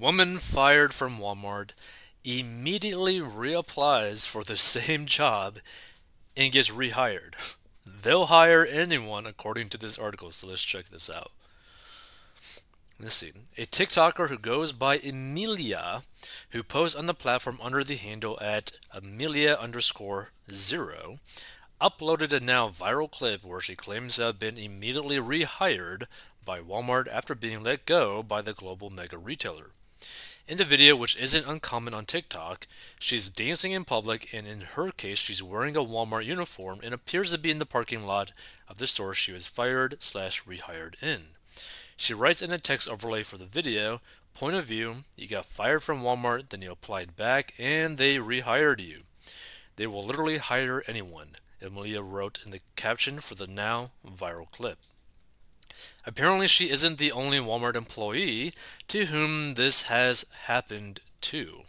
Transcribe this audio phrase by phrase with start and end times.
[0.00, 1.70] Woman fired from Walmart
[2.24, 5.58] immediately reapplies for the same job
[6.36, 7.56] and gets rehired.
[7.86, 11.30] They'll hire anyone according to this article, so let's check this out.
[13.00, 13.32] Let's see.
[13.56, 16.02] A TikToker who goes by Emilia,
[16.50, 21.20] who posts on the platform under the handle at Amelia underscore zero,
[21.80, 26.04] uploaded a now viral clip where she claims to have been immediately rehired
[26.44, 29.70] by Walmart after being let go by the global mega retailer.
[30.48, 32.68] In the video, which isn't uncommon on TikTok,
[33.00, 37.32] she's dancing in public, and in her case, she's wearing a Walmart uniform and appears
[37.32, 38.30] to be in the parking lot
[38.68, 41.22] of the store she was fired slash rehired in.
[41.96, 44.00] She writes in a text overlay for the video,
[44.34, 48.80] point of view, you got fired from Walmart, then you applied back, and they rehired
[48.80, 49.00] you.
[49.74, 54.78] They will literally hire anyone, Emilia wrote in the caption for the now viral clip.
[56.04, 58.52] Apparently, she isn't the only Walmart employee
[58.88, 61.62] to whom this has happened to.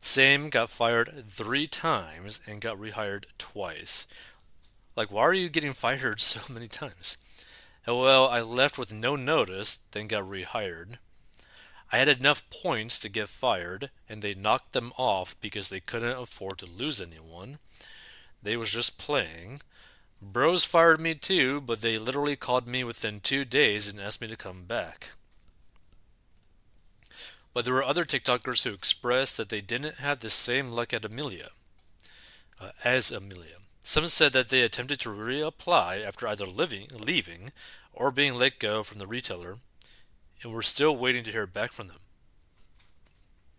[0.00, 4.06] Same got fired three times and got rehired twice.
[4.96, 7.18] Like, why are you getting fired so many times?
[7.86, 10.98] Well, I left with no notice, then got rehired.
[11.92, 16.18] I had enough points to get fired, and they knocked them off because they couldn't
[16.18, 17.58] afford to lose anyone.
[18.42, 19.60] They was just playing.
[20.22, 24.28] Bros fired me too, but they literally called me within two days and asked me
[24.28, 25.10] to come back.
[27.52, 31.04] But there were other TikTokers who expressed that they didn't have the same luck at
[31.04, 31.48] Amelia,
[32.60, 33.56] uh, as Amelia.
[33.80, 37.50] Some said that they attempted to reapply after either living, leaving
[37.92, 39.56] or being let go from the retailer,
[40.42, 41.98] and were still waiting to hear back from them.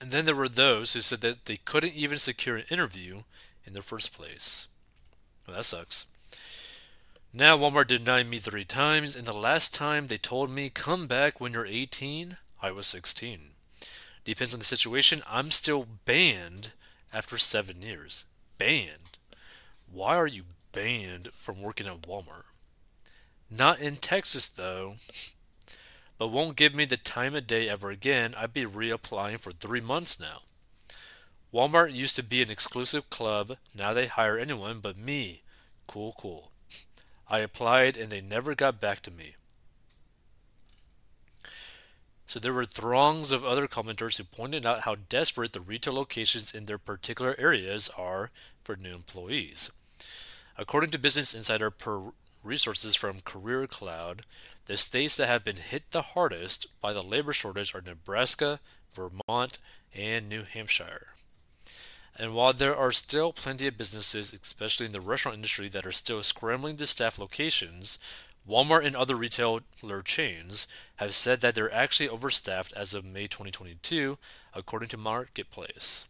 [0.00, 3.22] And then there were those who said that they couldn't even secure an interview
[3.64, 4.68] in the first place.
[5.46, 6.06] Well, that sucks.
[7.38, 11.38] Now Walmart denied me three times, and the last time they told me, come back
[11.38, 13.50] when you're 18, I was 16.
[14.24, 15.22] Depends on the situation.
[15.28, 16.72] I'm still banned
[17.12, 18.24] after seven years.
[18.56, 19.18] Banned.
[19.92, 22.44] Why are you banned from working at Walmart?
[23.50, 24.94] Not in Texas, though.
[26.16, 28.34] But won't give me the time of day ever again.
[28.38, 30.38] I'd be reapplying for three months now.
[31.52, 33.58] Walmart used to be an exclusive club.
[33.74, 35.42] Now they hire anyone but me.
[35.86, 36.50] Cool, cool.
[37.28, 39.34] I applied and they never got back to me.
[42.26, 46.52] So there were throngs of other commenters who pointed out how desperate the retail locations
[46.52, 48.30] in their particular areas are
[48.64, 49.70] for new employees.
[50.58, 54.22] According to Business Insider per resources from Career Cloud,
[54.66, 58.60] the states that have been hit the hardest by the labor shortage are Nebraska,
[58.92, 59.58] Vermont,
[59.94, 61.08] and New Hampshire.
[62.18, 65.92] And while there are still plenty of businesses, especially in the restaurant industry, that are
[65.92, 67.98] still scrambling to staff locations,
[68.48, 70.66] Walmart and other retailer chains
[70.96, 74.18] have said that they're actually overstaffed as of May 2022,
[74.54, 76.06] according to Marketplace.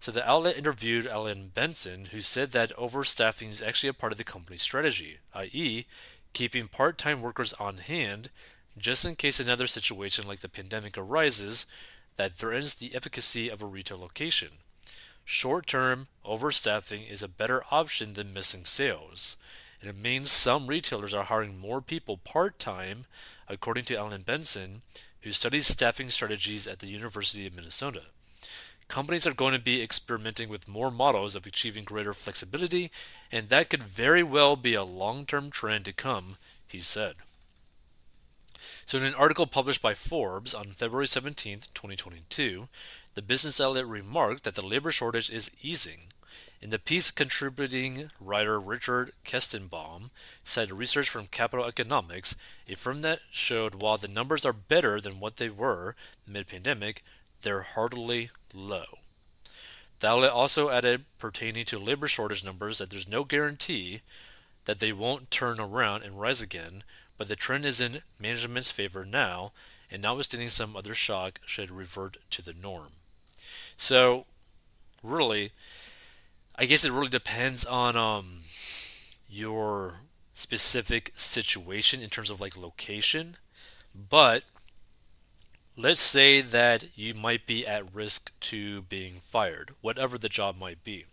[0.00, 4.18] So the outlet interviewed Alan Benson, who said that overstaffing is actually a part of
[4.18, 5.84] the company's strategy, i.e.,
[6.32, 8.30] keeping part time workers on hand
[8.78, 11.66] just in case another situation like the pandemic arises
[12.16, 14.48] that threatens the efficacy of a retail location.
[15.32, 19.36] Short term overstaffing is a better option than missing sales.
[19.80, 23.04] And it means some retailers are hiring more people part time,
[23.48, 24.82] according to Alan Benson,
[25.22, 28.02] who studies staffing strategies at the University of Minnesota.
[28.88, 32.90] Companies are going to be experimenting with more models of achieving greater flexibility,
[33.30, 37.14] and that could very well be a long term trend to come, he said.
[38.86, 42.68] So, in an article published by Forbes on February 17, 2022,
[43.14, 46.06] the business outlet remarked that the labor shortage is easing.
[46.60, 50.10] In the piece, contributing writer Richard Kestenbaum
[50.44, 52.36] cited research from Capital Economics,
[52.68, 55.96] a firm that showed while the numbers are better than what they were
[56.26, 57.02] mid pandemic,
[57.42, 58.84] they're hardly low.
[60.00, 64.00] The outlet also added pertaining to labor shortage numbers that there's no guarantee
[64.64, 66.84] that they won't turn around and rise again,
[67.20, 69.52] but the trend is in management's favor now,
[69.90, 72.92] and notwithstanding some other shock should revert to the norm.
[73.76, 74.24] So,
[75.02, 75.50] really,
[76.56, 78.38] I guess it really depends on um,
[79.28, 79.96] your
[80.32, 83.36] specific situation in terms of like location.
[83.94, 84.44] But
[85.76, 90.82] let's say that you might be at risk to being fired, whatever the job might
[90.82, 91.04] be.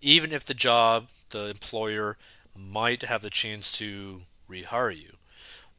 [0.00, 2.16] Even if the job, the employer
[2.56, 5.18] might have the chance to rehire you,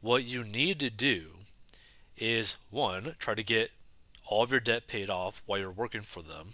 [0.06, 1.30] what you need to do
[2.16, 3.72] is one, try to get
[4.28, 6.50] all of your debt paid off while you're working for them,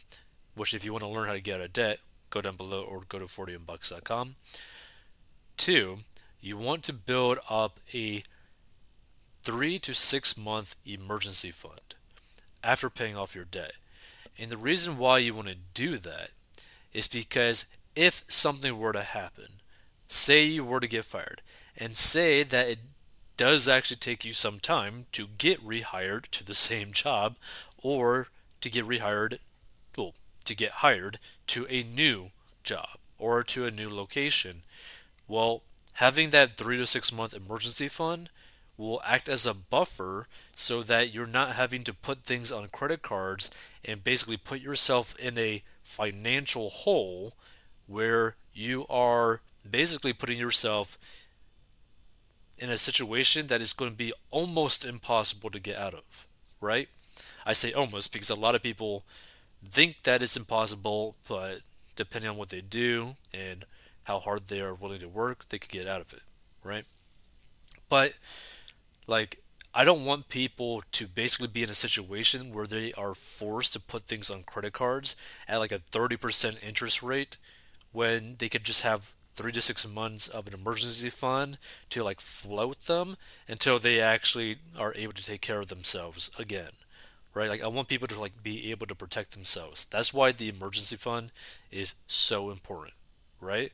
[0.56, 2.00] which if you want to learn how to get out of debt,
[2.30, 4.36] go down below or go to 4dmbox.com.
[5.58, 5.98] Two,
[6.40, 8.24] you want to build up a
[9.44, 11.96] three to six month emergency fund
[12.64, 13.74] after paying off your debt.
[14.40, 16.30] And the reason why you want to do that
[16.94, 17.66] is because
[17.98, 19.60] if something were to happen,
[20.08, 21.42] say you were to get fired,
[21.78, 22.80] and say that it
[23.42, 27.38] does actually take you some time to get rehired to the same job
[27.82, 28.28] or
[28.62, 29.40] to get rehired,
[29.98, 30.14] well,
[30.46, 31.18] to get hired
[31.48, 32.30] to a new
[32.64, 34.62] job or to a new location.
[35.28, 38.30] Well, having that three to six month emergency fund
[38.78, 43.02] will act as a buffer so that you're not having to put things on credit
[43.02, 43.50] cards
[43.84, 47.34] and basically put yourself in a financial hole
[47.88, 51.00] where you are basically putting yourself
[52.62, 56.28] in a situation that is going to be almost impossible to get out of,
[56.62, 56.88] right?
[57.46, 59.04] I say almost because a lot of people
[59.68, 61.60] think that it's impossible, but
[61.96, 63.66] depending on what they do and
[64.04, 66.22] how hard they are willing to work, they could get out of it,
[66.64, 66.86] right?
[67.90, 68.14] But
[69.08, 69.40] like
[69.74, 73.80] I don't want people to basically be in a situation where they are forced to
[73.80, 75.16] put things on credit cards
[75.48, 77.38] at like a 30% interest rate
[77.94, 81.58] when they could just have three to six months of an emergency fund
[81.90, 83.16] to like float them
[83.48, 86.72] until they actually are able to take care of themselves again
[87.34, 87.50] right?
[87.50, 89.86] Like i want people to like be able to protect themselves.
[89.86, 91.32] That's why the emergency fund
[91.72, 92.94] is so important
[93.40, 93.72] right?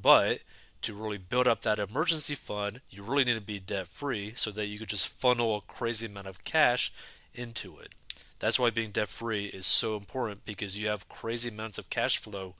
[0.00, 0.40] But
[0.82, 4.50] to really build up that emergency fund you really need to be debt free so
[4.52, 6.92] that you could just funnel a crazy amount of cash
[7.34, 7.94] into it.
[8.38, 12.18] That's why being debt free is so important because you have crazy amounts of cash
[12.18, 12.54] flow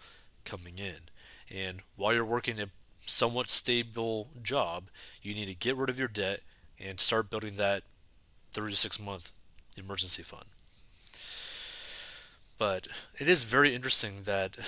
[0.45, 1.09] coming in
[1.55, 2.69] and while you're working a
[3.01, 4.89] somewhat stable job,
[5.23, 6.41] you need to get rid of your debt
[6.79, 7.83] and start building that
[8.53, 9.33] three to six month
[9.77, 10.45] emergency fund.
[12.59, 14.59] But it is very interesting that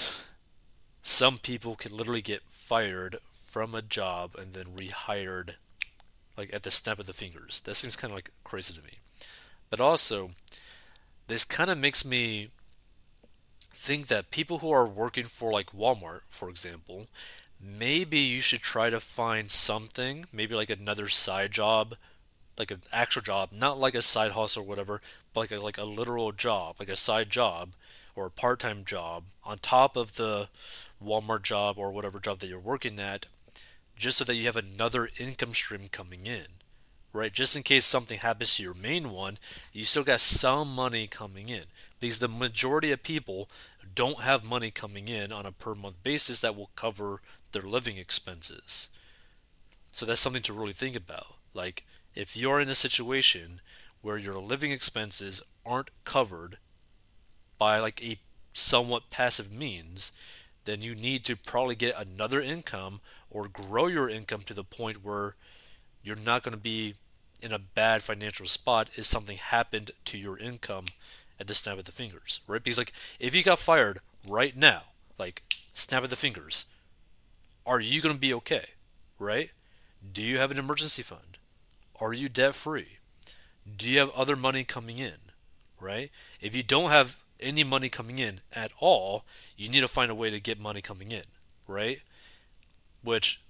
[1.02, 5.54] some people can literally get fired from a job and then rehired
[6.36, 7.60] like at the snap of the fingers.
[7.62, 8.98] That seems kind of like crazy to me.
[9.68, 10.30] But also,
[11.26, 12.48] this kind of makes me
[13.80, 17.06] think that people who are working for like Walmart, for example,
[17.58, 21.94] maybe you should try to find something, maybe like another side job,
[22.58, 25.00] like an actual job, not like a side hustle or whatever,
[25.32, 27.70] but like a, like a literal job, like a side job
[28.14, 30.50] or a part-time job on top of the
[31.02, 33.24] Walmart job or whatever job that you're working at,
[33.96, 36.46] just so that you have another income stream coming in.
[37.12, 39.38] Right, just in case something happens to your main one,
[39.72, 41.64] you still got some money coming in
[41.98, 43.48] because the majority of people
[43.94, 47.20] don't have money coming in on a per month basis that will cover
[47.52, 48.88] their living expenses.
[49.92, 51.36] So that's something to really think about.
[51.54, 51.84] Like,
[52.14, 53.60] if you're in a situation
[54.02, 56.58] where your living expenses aren't covered
[57.58, 58.18] by like a
[58.52, 60.12] somewhat passive means,
[60.64, 63.00] then you need to probably get another income
[63.30, 65.34] or grow your income to the point where
[66.02, 66.94] you're not going to be
[67.42, 70.84] in a bad financial spot if something happened to your income
[71.40, 72.62] at the snap of the fingers, right?
[72.62, 74.82] Because like if you got fired right now,
[75.18, 75.42] like
[75.72, 76.66] snap of the fingers,
[77.66, 78.66] are you to be okay,
[79.18, 79.50] right?
[80.12, 81.38] Do you have an emergency fund?
[82.00, 82.98] Are you debt free?
[83.76, 85.16] Do you have other money coming in,
[85.80, 86.10] right?
[86.40, 89.24] If you don't have any money coming in at all,
[89.56, 91.24] you need to find a way to get money coming in,
[91.66, 92.00] right?
[93.02, 93.40] Which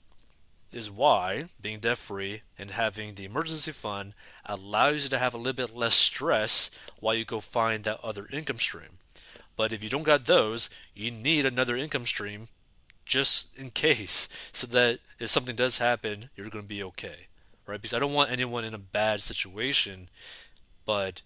[0.72, 4.14] is why being debt free and having the emergency fund
[4.46, 6.70] allows you to have a little bit less stress
[7.00, 8.98] while you go find that other income stream.
[9.56, 12.48] But if you don't got those, you need another income stream
[13.05, 17.27] just in case so that if something does happen, you're going to be okay.
[17.67, 17.81] Right?
[17.81, 20.08] Because I don't want anyone in a bad situation,
[20.86, 21.22] but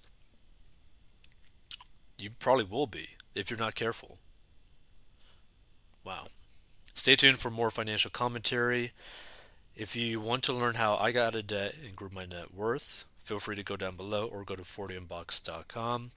[2.18, 4.18] you probably will be if you're not careful.
[6.04, 6.26] Wow.
[6.94, 8.92] Stay tuned for more financial commentary.
[9.76, 13.04] If you want to learn how I got of debt and grew my net worth,
[13.24, 16.10] feel free to go down below or go to 4dmbox.com.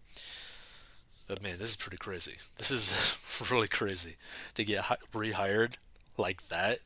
[1.28, 2.38] But man, this is pretty crazy.
[2.58, 4.16] This is really crazy
[4.54, 5.78] to get rehired
[6.18, 6.80] like that